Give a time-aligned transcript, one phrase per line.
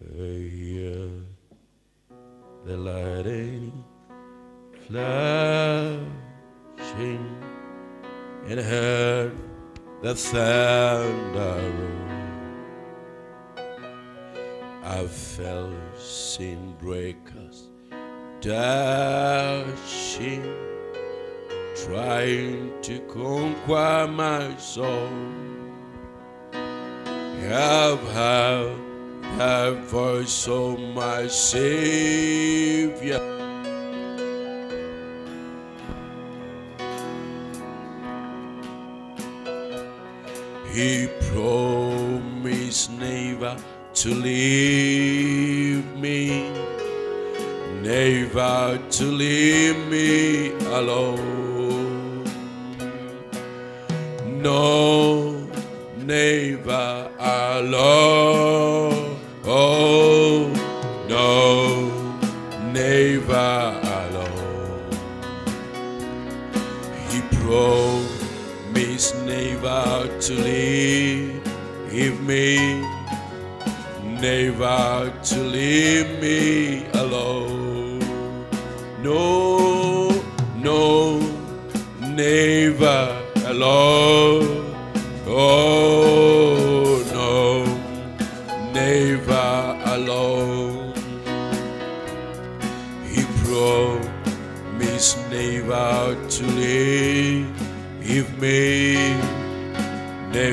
[0.00, 1.08] hear
[2.64, 3.84] the lightning
[4.86, 6.06] flashing
[8.46, 9.32] and heard
[10.02, 12.08] the thunder roll.
[14.82, 17.68] I felt sin breakers
[18.40, 20.42] dashing,
[21.76, 25.10] trying to conquer my soul.
[27.52, 28.89] I've heard
[29.38, 33.20] the voice of my Savior.
[40.72, 43.56] He promised never
[43.94, 46.50] to leave me,
[47.82, 52.24] never to leave me alone.
[54.26, 55.46] No,
[55.96, 59.09] never alone.
[70.20, 72.82] To leave me,
[74.04, 78.00] never to leave me alone.
[79.02, 80.10] No,
[80.56, 81.18] no,
[82.00, 84.74] never alone.
[85.26, 86.09] Oh,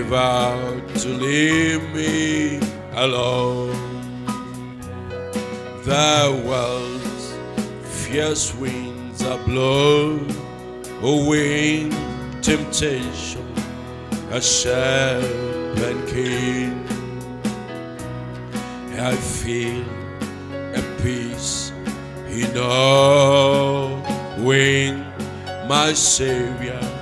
[0.10, 2.60] never to leave me
[2.94, 4.26] alone.
[5.84, 7.34] The world's
[8.06, 10.34] fierce winds are blowing
[11.02, 11.90] away
[12.42, 13.46] temptation,
[14.32, 16.84] a serpent king.
[19.00, 19.86] I feel
[20.52, 21.72] a peace
[22.30, 23.86] in knowing
[25.68, 26.97] my Savior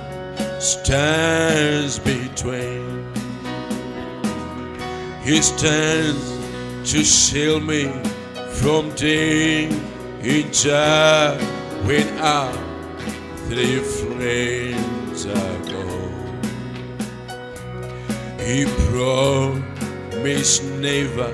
[0.58, 3.04] stands between.
[5.22, 6.36] He stands
[6.90, 7.92] to shield me
[8.60, 9.38] from danger
[11.84, 12.52] when I
[13.48, 15.84] three friends ago.
[18.40, 21.32] He promised never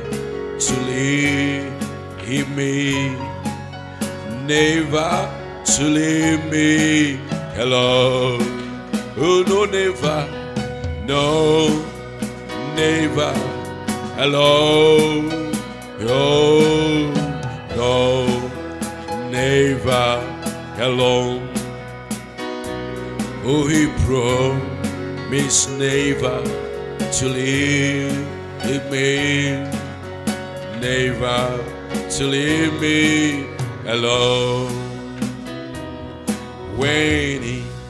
[0.59, 3.15] to leave me,
[4.47, 5.31] never
[5.65, 7.21] to leave me
[7.57, 8.62] alone.
[9.15, 10.27] Oh no, never,
[11.07, 11.69] no,
[12.75, 13.33] never
[14.17, 15.29] Hello.
[16.09, 17.13] Oh
[17.77, 20.33] no, never
[20.77, 21.41] Hello.
[23.45, 26.43] Oh, he promised never
[27.13, 28.15] to leave
[28.91, 29.53] me,
[30.81, 31.61] never
[32.09, 33.47] to leave me
[33.87, 34.73] alone.
[36.77, 37.82] When in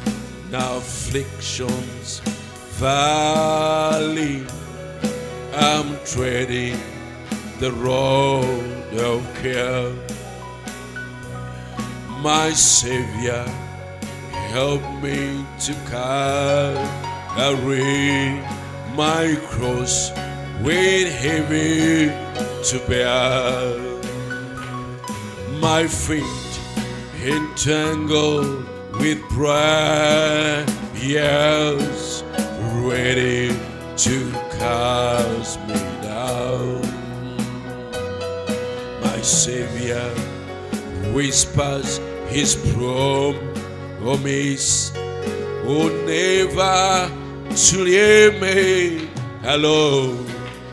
[0.55, 2.21] afflictions
[2.83, 4.45] valley,
[5.55, 6.81] I'm treading
[7.61, 9.93] the road of care.
[12.21, 13.45] My Savior,
[14.51, 17.53] help me to carry
[18.97, 20.11] my cross
[20.61, 22.11] with heavy
[22.69, 23.79] to bear.
[25.61, 26.51] My feet
[27.23, 28.72] entangled
[29.03, 30.65] with prayers,
[32.87, 33.51] ready
[33.97, 36.81] to cast me down.
[39.03, 40.09] My Savior
[41.13, 44.93] whispers his promise,
[45.67, 47.11] oh, never
[47.57, 49.09] to leave me
[49.43, 50.27] alone.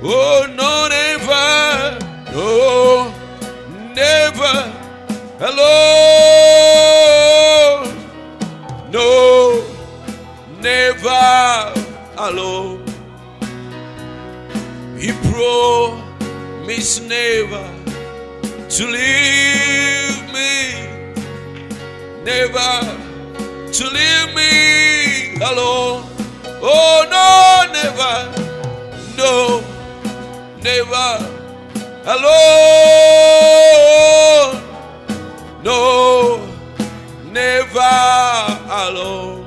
[0.04, 1.98] Oh, no, never,
[2.32, 3.12] no,
[3.96, 4.72] never
[5.40, 6.39] alone.
[16.90, 17.66] Promised never
[18.68, 20.74] to leave me,
[22.24, 22.82] never
[23.72, 26.04] to leave me alone.
[26.62, 28.16] Oh no, never,
[29.18, 29.62] no,
[30.64, 31.10] never
[32.06, 33.04] alone.
[35.64, 36.48] No,
[37.32, 37.94] never
[38.84, 39.46] alone.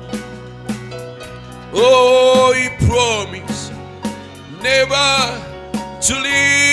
[1.73, 3.73] Oh, he promised
[4.61, 5.09] never
[6.01, 6.72] to leave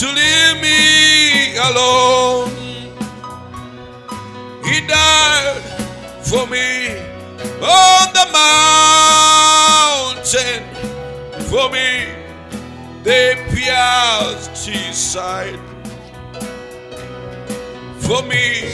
[0.00, 2.50] to leave me alone.
[4.64, 5.62] He died
[6.22, 6.68] for me
[7.62, 9.10] on the mountain
[11.50, 12.06] for me,
[13.02, 15.58] they pierced his side.
[17.98, 18.70] For me,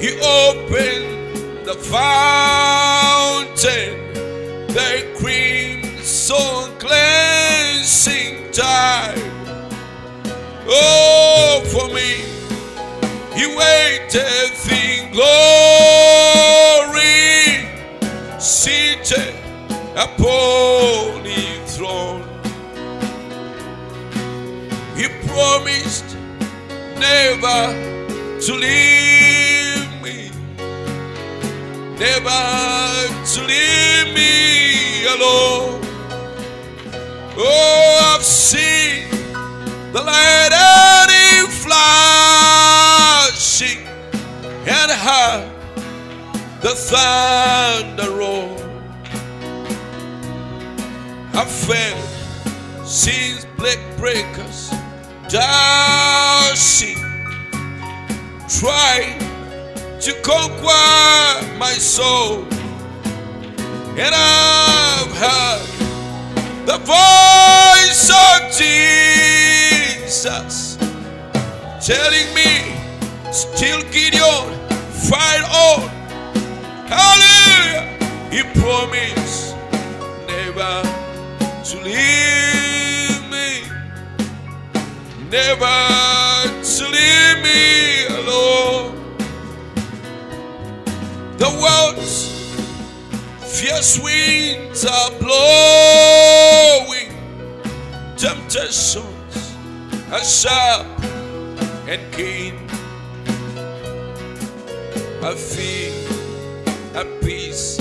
[0.00, 3.34] he opened the fountain,
[4.68, 9.33] the crimson cleansing tide.
[10.76, 12.24] Oh, for me,
[13.38, 16.40] he waited in glory,
[18.40, 19.34] seated
[19.94, 22.24] upon his throne.
[24.96, 26.16] He promised
[26.98, 27.72] never
[28.40, 30.30] to leave me,
[32.00, 32.42] never
[33.32, 34.32] to leave me
[35.06, 35.80] alone.
[37.36, 39.08] Oh, I've seen
[39.92, 40.53] the light
[46.64, 48.56] the thunder roar.
[51.34, 54.70] I felt since black breakers
[55.28, 56.96] dashing,
[58.48, 59.18] trying
[60.00, 62.44] to conquer my soul,
[63.98, 65.68] and I've heard
[66.64, 70.24] the voice of Jesus
[71.86, 72.72] telling me,
[73.32, 74.48] still Gideon,
[75.10, 75.93] fight on.
[76.86, 77.84] Hallelujah.
[78.30, 79.56] He promised
[80.28, 80.82] never
[81.64, 83.64] to leave me,
[85.30, 85.78] never
[86.62, 88.92] to leave me alone.
[91.38, 92.14] The world's
[93.40, 97.10] fierce winds are blowing,
[98.16, 99.56] temptations
[100.12, 100.86] are sharp
[101.88, 102.68] and keen.
[105.22, 106.13] I feel
[106.94, 107.78] a peace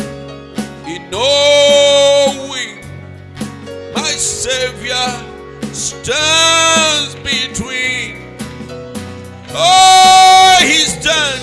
[0.88, 2.80] in knowing
[3.94, 5.06] my Savior
[5.72, 8.36] stands between.
[9.50, 11.40] Oh, He's done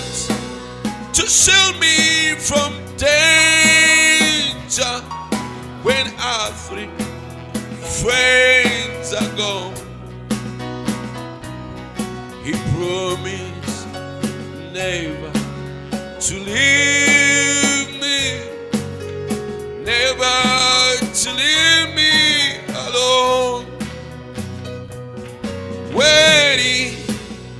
[21.13, 23.31] to leave me alone.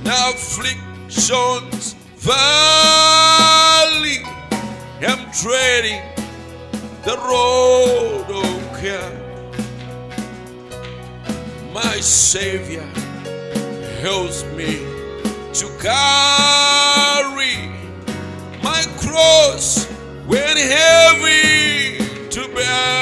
[0.02, 3.14] In afflictions valley,
[5.06, 6.02] I'm treading
[7.04, 9.16] the road of care.
[11.72, 12.86] My Savior
[14.00, 14.78] helps me
[15.52, 17.56] to carry
[18.62, 19.86] my cross
[20.26, 21.98] when heavy
[22.30, 23.01] to bear.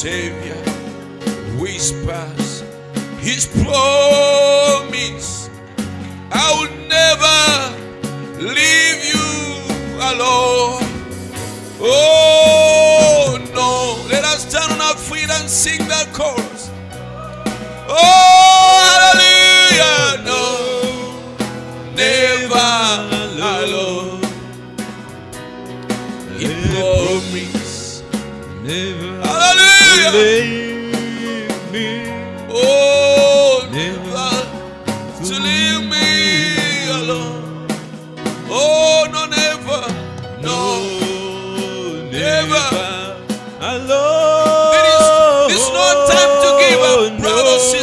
[0.00, 0.56] Savior
[1.60, 2.64] whispers
[3.18, 5.50] His promise.
[6.32, 7.36] I will never
[8.40, 9.28] leave you
[10.00, 10.88] alone.
[11.82, 16.70] Oh no, let us stand on our feet and sing that chorus.
[17.86, 18.29] Oh,
[30.12, 31.86] leave me.
[32.50, 34.30] oh, Never
[35.24, 36.06] to leave me
[36.90, 37.66] alone.
[38.52, 39.80] Oh, no, never,
[40.42, 40.82] no.
[42.10, 42.66] never
[44.72, 47.78] It is, it's no time to give up, no si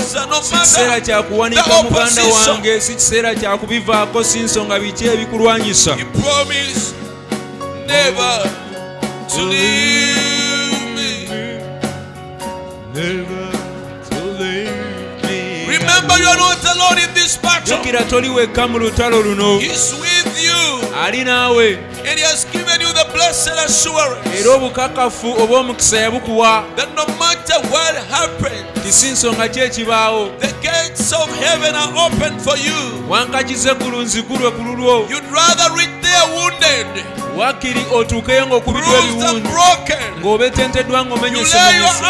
[0.59, 6.95] kiseera matter kyakuwanika muganda wange si kiseera kyakubivaako si nsonga biki ebikulwanyisa He promised
[7.87, 8.49] never
[9.35, 9.96] to leave
[17.65, 19.59] jjukira toli wekka mu lutalo luno.
[19.59, 25.33] He's with you, ali naawe and He has given you the blessed assurance era obukakafu
[25.43, 26.63] oba omukisa yabukuwa.
[26.75, 32.57] that no matter what happens, nsonga ki ekibaawo the gates of heaven are open for
[32.57, 33.03] you.
[33.09, 35.07] wankagi zeggulu nzigulwe ku lulwo
[37.37, 39.49] waakiri otuukeyo ng'okubiddwa ebiwundu.
[40.19, 42.01] ng'obetenteddwa ng'omenyesemenyese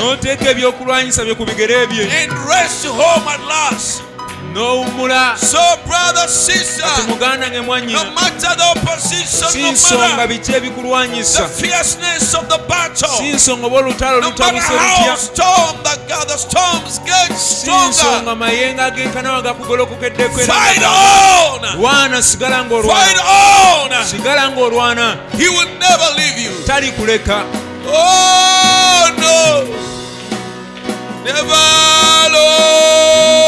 [0.00, 2.04] n'oteeka ebyokulwanyisa bye ku bigere bye.
[4.58, 5.36] n'owummula
[6.96, 11.48] tumugaanange mwanyinasinsonga biki ebikulwanyisa
[13.18, 14.66] sinsonga oba olutalo lutabuse
[17.66, 20.40] lutyansonga mayengo ag'enkanawa gakugolokokeddeko
[21.78, 23.22] lwana sigala ng'olwana.
[24.10, 25.16] Sigala ng'olwana.
[26.66, 27.44] Talikuleka
[27.90, 29.64] Oh no!
[31.24, 31.56] Never
[32.26, 33.47] alone!